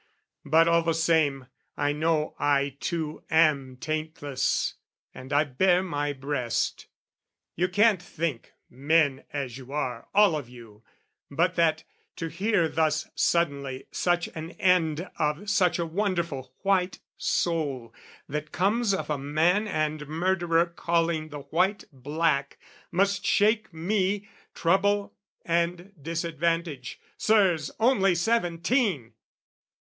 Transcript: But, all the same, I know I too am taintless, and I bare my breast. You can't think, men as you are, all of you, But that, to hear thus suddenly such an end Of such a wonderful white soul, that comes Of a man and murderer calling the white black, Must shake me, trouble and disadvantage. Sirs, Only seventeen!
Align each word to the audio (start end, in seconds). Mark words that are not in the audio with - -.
But, 0.45 0.67
all 0.67 0.81
the 0.81 0.95
same, 0.95 1.45
I 1.77 1.93
know 1.93 2.33
I 2.39 2.75
too 2.79 3.23
am 3.29 3.77
taintless, 3.77 4.73
and 5.13 5.31
I 5.31 5.43
bare 5.43 5.83
my 5.83 6.11
breast. 6.11 6.87
You 7.55 7.67
can't 7.69 8.01
think, 8.01 8.53
men 8.67 9.23
as 9.31 9.59
you 9.59 9.71
are, 9.71 10.07
all 10.15 10.35
of 10.35 10.49
you, 10.49 10.81
But 11.29 11.53
that, 11.53 11.83
to 12.15 12.29
hear 12.29 12.67
thus 12.67 13.11
suddenly 13.13 13.85
such 13.91 14.27
an 14.29 14.53
end 14.53 15.07
Of 15.19 15.47
such 15.51 15.77
a 15.77 15.85
wonderful 15.85 16.51
white 16.63 16.97
soul, 17.15 17.93
that 18.27 18.51
comes 18.51 18.95
Of 18.95 19.07
a 19.11 19.19
man 19.19 19.67
and 19.67 20.07
murderer 20.07 20.65
calling 20.65 21.29
the 21.29 21.41
white 21.41 21.83
black, 21.93 22.57
Must 22.91 23.23
shake 23.23 23.71
me, 23.71 24.27
trouble 24.55 25.13
and 25.45 25.93
disadvantage. 26.01 26.99
Sirs, 27.17 27.69
Only 27.79 28.15
seventeen! 28.15 29.13